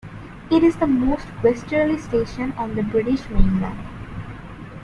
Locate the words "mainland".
3.29-3.77